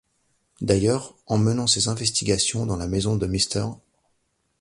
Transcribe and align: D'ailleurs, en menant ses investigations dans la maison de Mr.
D'ailleurs, 0.61 1.15
en 1.27 1.37
menant 1.37 1.67
ses 1.67 1.87
investigations 1.87 2.65
dans 2.65 2.75
la 2.75 2.87
maison 2.87 3.17
de 3.17 3.27
Mr. 3.27 3.69